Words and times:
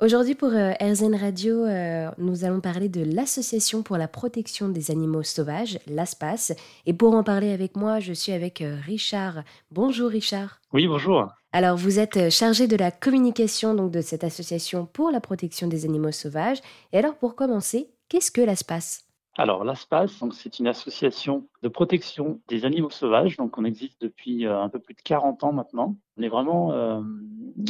Aujourd'hui 0.00 0.34
pour 0.34 0.54
euh, 0.54 0.72
RZN 0.80 1.14
Radio, 1.14 1.66
euh, 1.66 2.10
nous 2.16 2.46
allons 2.46 2.62
parler 2.62 2.88
de 2.88 3.04
l'Association 3.04 3.82
pour 3.82 3.98
la 3.98 4.08
protection 4.08 4.70
des 4.70 4.90
animaux 4.90 5.22
sauvages, 5.22 5.78
l'ASPAS. 5.86 6.52
Et 6.86 6.94
pour 6.94 7.14
en 7.14 7.22
parler 7.22 7.52
avec 7.52 7.76
moi, 7.76 8.00
je 8.00 8.14
suis 8.14 8.32
avec 8.32 8.62
euh, 8.62 8.78
Richard. 8.86 9.42
Bonjour 9.70 10.08
Richard. 10.08 10.58
Oui, 10.72 10.86
bonjour. 10.86 11.28
Alors 11.52 11.76
vous 11.76 11.98
êtes 11.98 12.30
chargé 12.30 12.66
de 12.66 12.76
la 12.76 12.90
communication 12.90 13.74
donc 13.74 13.90
de 13.90 14.00
cette 14.00 14.24
association 14.24 14.86
pour 14.86 15.10
la 15.10 15.20
protection 15.20 15.66
des 15.66 15.84
animaux 15.84 16.12
sauvages. 16.12 16.62
Et 16.94 16.98
alors 16.98 17.16
pour 17.16 17.34
commencer, 17.34 17.90
qu'est-ce 18.08 18.30
que 18.30 18.40
l'ASPAS? 18.40 19.09
Alors, 19.40 19.64
l'ASPAS, 19.64 20.08
c'est 20.32 20.58
une 20.58 20.66
association 20.66 21.48
de 21.62 21.68
protection 21.68 22.40
des 22.48 22.64
animaux 22.64 22.90
sauvages. 22.90 23.36
Donc, 23.36 23.56
on 23.56 23.64
existe 23.64 24.00
depuis 24.00 24.46
un 24.46 24.68
peu 24.68 24.78
plus 24.78 24.94
de 24.94 25.00
40 25.00 25.44
ans 25.44 25.52
maintenant. 25.52 25.96
On 26.18 26.22
est 26.22 26.28
vraiment 26.28 27.02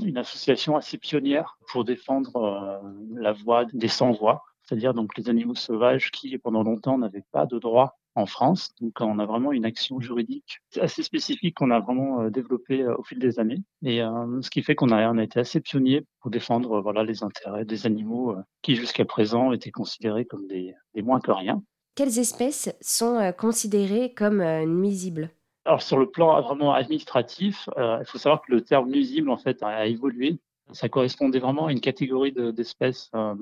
une 0.05 0.19
association 0.19 0.77
assez 0.77 0.98
pionnière 0.98 1.59
pour 1.69 1.84
défendre 1.84 2.37
euh, 2.37 2.79
la 3.14 3.33
voix 3.33 3.64
des 3.73 3.88
sans-voix, 3.88 4.43
c'est-à-dire 4.62 4.95
donc 4.95 5.16
les 5.16 5.29
animaux 5.29 5.55
sauvages 5.55 6.10
qui, 6.10 6.37
pendant 6.38 6.62
longtemps, 6.62 6.98
n'avaient 6.98 7.24
pas 7.33 7.46
de 7.46 7.59
droit 7.59 7.99
en 8.14 8.27
France. 8.27 8.70
Donc, 8.80 9.00
on 9.00 9.19
a 9.19 9.27
vraiment 9.27 9.52
une 9.52 9.64
action 9.64 10.00
juridique 10.00 10.60
assez 10.80 11.02
spécifique 11.02 11.56
qu'on 11.56 11.70
a 11.70 11.80
vraiment 11.80 12.23
euh, 12.23 12.30
développée 12.30 12.82
euh, 12.82 12.96
au 12.96 13.02
fil 13.02 13.18
des 13.18 13.38
années. 13.38 13.62
Et 13.82 13.98
ce 13.98 14.51
qui 14.51 14.62
fait 14.62 14.74
qu'on 14.74 14.91
a, 14.91 15.10
on 15.10 15.18
a 15.18 15.23
été 15.23 15.41
assez 15.41 15.60
pionnier 15.60 16.05
pour 16.20 16.30
défendre 16.30 16.80
voilà, 16.80 17.02
les 17.02 17.23
intérêts 17.23 17.65
des 17.65 17.87
animaux 17.87 18.37
qui, 18.62 18.77
jusqu'à 18.77 19.04
présent, 19.04 19.52
étaient 19.52 19.70
considérés 19.70 20.24
comme 20.24 20.46
des, 20.46 20.74
des 20.95 21.02
moins 21.02 21.20
que 21.20 21.30
rien. 21.30 21.62
Quelles 21.95 22.18
espèces 22.18 22.74
sont 22.80 23.32
considérées 23.38 24.12
comme 24.15 24.42
nuisibles? 24.65 25.30
Alors 25.65 25.82
sur 25.82 25.98
le 25.98 26.10
plan 26.10 26.40
vraiment 26.40 26.73
administratif, 26.73 27.68
euh, 27.77 27.98
il 28.01 28.06
faut 28.06 28.18
savoir 28.18 28.42
que 28.42 28.52
le 28.52 28.62
terme 28.62 28.90
nuisible 28.90 29.30
en 29.30 29.37
fait 29.37 29.62
a, 29.62 29.87
évolué. 29.87 30.38
Ça 30.73 30.88
correspondait 30.88 31.40
vraiment 31.40 31.66
à 31.66 31.73
une 31.73 31.80
catégorie 31.80 32.32
d'espèces 32.32 33.10
euh, 33.15 33.34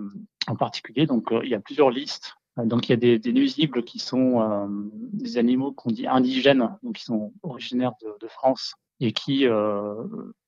en 0.47 0.57
particulier. 0.57 1.07
Donc 1.07 1.31
euh, 1.31 1.41
il 1.45 1.51
y 1.51 1.55
a 1.55 1.61
plusieurs 1.61 1.91
listes. 1.91 2.35
Donc 2.65 2.89
il 2.89 2.91
y 2.91 2.95
a 2.95 2.97
des, 2.97 3.19
des 3.19 3.33
nuisibles 3.33 3.83
qui 3.85 3.99
sont 3.99 4.69
des 5.13 5.39
animaux 5.39 5.73
qu'on 5.73 5.91
dit 5.91 6.07
indigènes, 6.07 6.77
donc 6.83 6.97
qui 6.97 7.05
sont 7.05 7.33
originaires 7.43 7.93
de, 8.03 8.15
de 8.21 8.29
France 8.29 8.75
et 9.01 9.13
qui, 9.13 9.47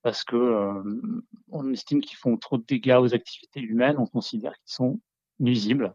parce 0.03 0.25
que 0.25 0.83
on 1.51 1.73
estime 1.73 2.01
qu'ils 2.01 2.19
font 2.19 2.37
trop 2.37 2.59
de 2.59 2.65
dégâts 2.65 2.99
aux 3.01 3.15
activités 3.15 3.61
humaines, 3.61 3.97
on 3.99 4.07
considère 4.07 4.55
qu'ils 4.55 4.75
sont 4.75 5.01
nuisibles. 5.39 5.95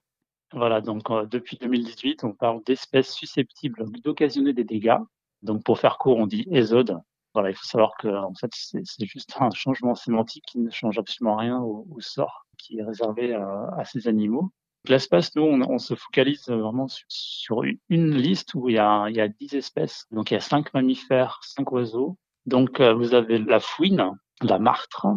Voilà, 0.54 0.80
donc 0.80 1.12
depuis 1.30 1.58
2018, 1.58 2.24
on 2.24 2.32
parle 2.32 2.64
d'espèces 2.64 3.12
susceptibles 3.12 3.84
d'occasionner 4.02 4.54
des 4.54 4.64
dégâts 4.64 5.00
donc 5.46 5.64
pour 5.64 5.80
faire 5.80 5.98
court, 5.98 6.18
on 6.18 6.28
dit 6.28 6.46
ésode. 6.52 7.00
Voilà, 7.34 7.52
il 7.52 7.56
faut 7.56 7.66
savoir 7.66 7.92
que 8.00 8.08
en 8.08 8.34
fait 8.34 8.52
c'est 8.54 9.06
juste 9.06 9.36
un 9.40 9.52
changement 9.52 9.94
sémantique 9.94 10.46
qui 10.48 10.60
ne 10.60 10.72
change 10.72 10.98
absolument 10.98 11.36
rien 11.36 11.60
au, 11.60 11.86
sort 12.00 12.46
qui 12.58 12.80
est 12.80 12.84
réservé 12.84 13.34
à, 13.34 13.84
ces 13.86 14.08
animaux. 14.08 14.52
L'espace, 14.90 15.36
nous, 15.36 15.44
on, 15.44 15.78
se 15.80 15.96
focalise 15.96 16.48
vraiment 16.48 16.88
sur, 17.08 17.64
une, 17.90 18.16
liste 18.16 18.54
où 18.56 18.70
il 18.70 18.76
y, 18.76 18.80
a, 18.80 19.08
il 19.10 19.16
y 19.16 19.22
a 19.22 19.28
10 19.28 19.56
espèces. 19.56 20.06
Donc 20.12 20.32
il 20.32 20.36
y 20.36 20.38
a 20.38 20.42
cinq 20.42 20.74
mammifères, 20.74 21.40
cinq 21.44 21.72
oiseaux. 21.72 22.18
Donc 22.46 22.80
euh, 22.80 22.94
vous 22.94 23.14
avez 23.14 23.40
la 23.40 23.60
fouine, 23.60 24.12
la 24.42 24.60
martre, 24.60 25.08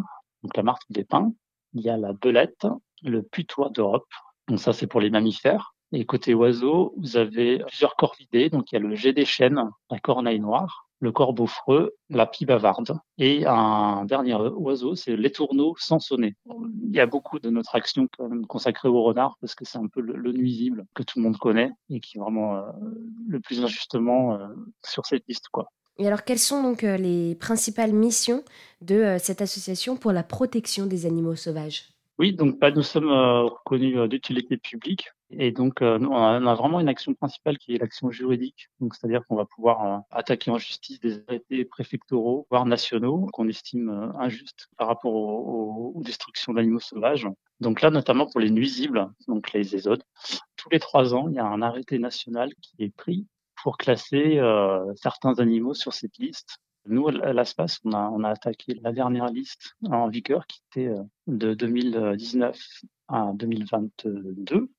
donc 0.43 0.55
la 0.55 0.63
martre 0.63 0.85
des 0.89 1.03
pins. 1.03 1.31
Il 1.73 1.81
y 1.81 1.89
a 1.89 1.97
la 1.97 2.13
belette, 2.13 2.67
le 3.03 3.23
putois 3.23 3.69
d'Europe. 3.69 4.09
Donc 4.47 4.59
ça 4.59 4.73
c'est 4.73 4.87
pour 4.87 5.01
les 5.01 5.09
mammifères. 5.09 5.73
Et 5.91 6.05
côté 6.05 6.33
oiseau, 6.35 6.93
vous 6.97 7.17
avez 7.17 7.59
plusieurs 7.65 7.95
corvidés. 7.95 8.49
Donc, 8.49 8.71
il 8.71 8.75
y 8.75 8.77
a 8.77 8.81
le 8.81 8.95
jet 8.95 9.13
des 9.13 9.25
chênes, 9.25 9.59
la 9.89 9.99
corneille 9.99 10.39
noire, 10.39 10.87
le 10.99 11.11
corbeau 11.11 11.47
freux, 11.47 11.95
la 12.09 12.25
pie 12.25 12.45
bavarde. 12.45 12.99
Et 13.17 13.45
un 13.45 14.05
dernier 14.05 14.35
oiseau, 14.35 14.95
c'est 14.95 15.15
l'étourneau 15.15 15.75
sansonnet. 15.77 16.35
Il 16.45 16.95
y 16.95 16.99
a 16.99 17.05
beaucoup 17.05 17.39
de 17.39 17.49
notre 17.49 17.75
action 17.75 18.07
consacrée 18.47 18.89
au 18.89 19.03
renard 19.03 19.35
parce 19.41 19.55
que 19.55 19.65
c'est 19.65 19.77
un 19.77 19.87
peu 19.87 20.01
le, 20.01 20.31
nuisible 20.31 20.85
que 20.93 21.03
tout 21.03 21.19
le 21.19 21.23
monde 21.23 21.37
connaît 21.37 21.71
et 21.89 21.99
qui 21.99 22.17
est 22.17 22.21
vraiment 22.21 22.57
euh, 22.57 22.61
le 23.27 23.39
plus 23.39 23.63
injustement 23.63 24.35
euh, 24.35 24.47
sur 24.85 25.05
cette 25.05 25.23
liste. 25.27 25.47
Et 25.97 26.07
alors, 26.07 26.23
quelles 26.23 26.39
sont 26.39 26.63
donc 26.63 26.83
euh, 26.83 26.97
les 26.97 27.35
principales 27.35 27.93
missions 27.93 28.43
de 28.81 29.17
cette 29.19 29.41
association 29.41 29.97
pour 29.97 30.11
la 30.11 30.23
protection 30.23 30.85
des 30.85 31.05
animaux 31.05 31.35
sauvages? 31.35 31.98
Oui, 32.19 32.33
donc 32.33 32.59
bah, 32.59 32.69
nous 32.69 32.83
sommes 32.83 33.09
euh, 33.09 33.43
reconnus 33.43 33.95
euh, 33.97 34.07
d'utilité 34.09 34.57
publique 34.57 35.09
et 35.29 35.53
donc 35.53 35.81
euh, 35.81 35.97
on 35.99 36.45
a, 36.47 36.55
vraiment 36.55 36.81
une 36.81 36.89
action 36.89 37.13
principale 37.13 37.57
qui 37.57 37.73
est 37.73 37.77
l'action 37.77 38.11
juridique. 38.11 38.69
Donc 38.81 38.93
c'est-à-dire 38.93 39.25
qu'on 39.25 39.37
va 39.37 39.45
pouvoir 39.45 40.03
attaquer 40.11 40.51
en 40.51 40.57
justice 40.57 40.99
des 40.99 41.23
arrêtés 41.29 41.63
préfectoraux, 41.63 42.45
voire 42.49 42.65
nationaux, 42.65 43.27
qu'on 43.31 43.47
estime 43.47 44.11
injustes 44.19 44.67
par 44.77 44.87
rapport 44.87 45.13
aux, 45.13 46.01
destructions 46.03 46.53
d'animaux 46.53 46.79
sauvages. 46.79 47.27
Donc 47.61 47.81
là, 47.81 47.89
notamment 47.89 48.25
pour 48.25 48.41
les 48.41 48.49
nuisibles, 48.49 49.09
donc 49.27 49.53
les 49.53 49.75
ésodes, 49.75 50.03
tous 50.57 50.69
les 50.71 50.79
trois 50.79 51.13
ans, 51.13 51.27
il 51.29 51.35
y 51.35 51.39
a 51.39 51.45
un 51.45 51.61
arrêté 51.61 51.99
national 51.99 52.51
qui 52.61 52.83
est 52.83 52.95
pris 52.95 53.27
pour 53.63 53.77
classer 53.77 54.41
certains 54.95 55.39
animaux 55.39 55.73
sur 55.73 55.93
cette 55.93 56.17
liste 56.17 56.59
nous, 56.89 57.07
à 57.07 57.33
l'ASPAS, 57.33 57.79
on 57.83 58.23
a, 58.23 58.29
attaqué 58.29 58.79
la 58.81 58.91
dernière 58.91 59.27
liste 59.27 59.75
en 59.89 60.07
vigueur 60.09 60.45
qui 60.47 60.61
était 60.71 60.87
euh, 60.87 61.03
de 61.27 61.53
2019 61.53 62.59
à 63.07 63.31
2022. 63.33 64.69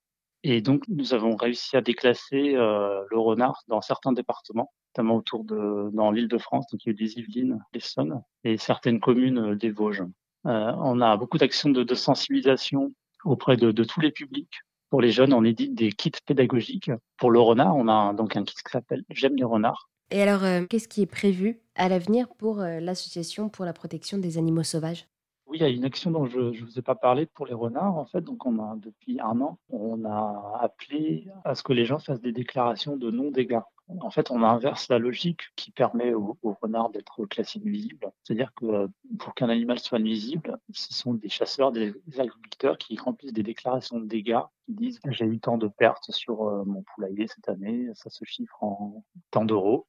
Et 0.43 0.61
donc, 0.61 0.85
nous 0.89 1.15
avons 1.15 1.37
réussi 1.37 1.77
à 1.77 1.81
déclasser 1.81 2.55
euh, 2.57 3.03
le 3.11 3.19
renard 3.19 3.63
dans 3.69 3.81
certains 3.81 4.13
départements, 4.13 4.73
notamment 4.91 5.17
autour 5.17 5.45
de, 5.45 5.91
dans 5.93 6.11
l'île 6.11 6.29
de 6.29 6.39
France, 6.39 6.67
donc 6.71 6.85
il 6.85 6.89
y 6.89 6.91
a 6.91 6.93
eu 6.93 6.95
des 6.95 7.19
Yvelines, 7.19 7.63
l'Essonne, 7.75 8.23
et 8.45 8.57
certaines 8.57 9.01
communes 9.01 9.53
euh, 9.53 9.57
des 9.57 9.71
Vosges. 9.71 10.05
on 10.45 11.01
a 11.01 11.17
beaucoup 11.17 11.39
d'actions 11.39 11.71
de, 11.71 11.95
sensibilisation 11.95 12.93
auprès 13.25 13.57
de, 13.57 13.71
de, 13.73 13.85
tous 13.85 14.01
les 14.01 14.11
publics. 14.11 14.61
Pour 14.89 15.01
les 15.01 15.13
jeunes, 15.13 15.33
on 15.33 15.45
édite 15.45 15.75
des 15.75 15.93
kits 15.93 16.11
pédagogiques. 16.27 16.91
Pour 17.17 17.31
le 17.31 17.39
renard, 17.39 17.77
on 17.77 17.87
a 17.87 18.13
donc 18.15 18.37
un 18.37 18.43
kit 18.43 18.55
qui 18.55 18.73
s'appelle 18.73 19.05
J'aime 19.11 19.37
les 19.37 19.45
renards, 19.45 19.91
et 20.11 20.23
alors, 20.23 20.45
euh, 20.45 20.65
qu'est-ce 20.69 20.89
qui 20.89 21.03
est 21.03 21.07
prévu 21.07 21.61
à 21.75 21.89
l'avenir 21.89 22.29
pour 22.29 22.61
euh, 22.61 22.81
l'Association 22.81 23.49
pour 23.49 23.65
la 23.65 23.73
protection 23.73 24.19
des 24.19 24.39
animaux 24.39 24.63
sauvages? 24.63 25.07
Oui, 25.47 25.59
il 25.59 25.63
y 25.63 25.65
a 25.65 25.69
une 25.69 25.85
action 25.85 26.11
dont 26.11 26.27
je 26.27 26.39
ne 26.39 26.65
vous 26.65 26.79
ai 26.79 26.83
pas 26.83 26.95
parlé 26.95 27.27
pour 27.27 27.47
les 27.47 27.55
renards. 27.55 27.97
En 27.97 28.07
fait, 28.07 28.21
donc 28.21 28.47
on 28.47 28.59
a 28.61 28.77
depuis 28.77 29.19
un 29.21 29.41
an, 29.41 29.59
on 29.69 30.05
a 30.05 30.61
appelé 30.61 31.27
à 31.45 31.55
ce 31.55 31.63
que 31.63 31.73
les 31.73 31.85
gens 31.85 31.99
fassent 31.99 32.21
des 32.21 32.33
déclarations 32.33 32.97
de 32.97 33.11
non-dégâts. 33.11 33.61
En 34.01 34.11
fait, 34.11 34.31
on 34.31 34.45
inverse 34.45 34.89
la 34.89 35.01
logique 35.01 35.41
qui 35.57 35.73
permet 35.73 36.15
aux, 36.15 36.39
renards 36.63 36.91
d'être 36.91 37.27
classés 37.27 37.59
nuisibles. 37.59 38.13
C'est-à-dire 38.23 38.53
que 38.55 38.67
euh, 38.67 38.89
pour 39.19 39.35
qu'un 39.35 39.49
animal 39.49 39.81
soit 39.81 39.99
nuisible, 39.99 40.57
ce 40.73 40.95
sont 40.95 41.15
des 41.15 41.29
chasseurs, 41.29 41.73
des 41.73 41.95
agriculteurs 42.17 42.79
qui 42.79 42.97
remplissent 42.97 43.33
des 43.33 43.43
déclarations 43.43 43.99
de 43.99 44.07
dégâts, 44.07 44.43
qui 44.67 44.75
disent 44.75 45.01
j'ai 45.09 45.25
eu 45.25 45.41
tant 45.41 45.59
de 45.59 45.67
pertes 45.67 46.13
sur 46.13 46.45
mon 46.65 46.85
poulailler 46.95 47.27
cette 47.27 47.49
année, 47.49 47.89
ça 47.95 48.11
se 48.11 48.25
chiffre 48.25 48.63
en 48.63 49.05
tant 49.33 49.45
d'euros. 49.45 49.89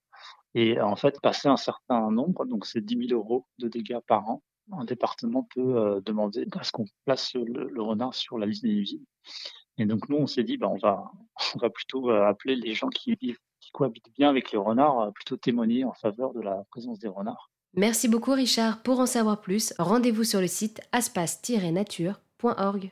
Et 0.53 0.79
en 0.81 0.95
fait, 0.95 1.19
passer 1.21 1.47
un 1.47 1.57
certain 1.57 2.11
nombre, 2.11 2.45
donc 2.45 2.65
c'est 2.65 2.81
10 2.81 3.07
000 3.07 3.19
euros 3.19 3.45
de 3.59 3.67
dégâts 3.67 3.99
par 4.05 4.29
an, 4.29 4.43
un 4.71 4.85
département 4.85 5.43
peut 5.43 5.77
euh, 5.77 6.01
demander 6.01 6.47
à 6.57 6.63
ce 6.63 6.71
qu'on 6.71 6.85
place 7.05 7.33
le, 7.33 7.81
renard 7.81 8.13
sur 8.13 8.37
la 8.37 8.45
liste 8.45 8.63
des 8.63 8.73
nuisibles. 8.73 9.05
Et 9.77 9.85
donc 9.85 10.09
nous, 10.09 10.17
on 10.17 10.27
s'est 10.27 10.43
dit, 10.43 10.57
bah, 10.57 10.67
on 10.69 10.77
va, 10.77 11.11
on 11.55 11.59
va 11.59 11.69
plutôt 11.69 12.09
euh, 12.09 12.25
appeler 12.27 12.55
les 12.55 12.73
gens 12.73 12.89
qui 12.89 13.15
vivent, 13.15 13.39
qui 13.59 13.71
cohabitent 13.71 14.11
bien 14.17 14.29
avec 14.29 14.51
les 14.51 14.57
renards, 14.57 14.99
euh, 14.99 15.11
plutôt 15.11 15.37
témoigner 15.37 15.83
en 15.85 15.93
faveur 15.93 16.33
de 16.33 16.41
la 16.41 16.63
présence 16.71 16.99
des 16.99 17.07
renards. 17.07 17.49
Merci 17.73 18.09
beaucoup 18.09 18.31
Richard. 18.33 18.81
Pour 18.83 18.99
en 18.99 19.05
savoir 19.05 19.39
plus, 19.39 19.73
rendez-vous 19.79 20.25
sur 20.25 20.41
le 20.41 20.47
site 20.47 20.81
aspas-nature.org. 20.91 22.89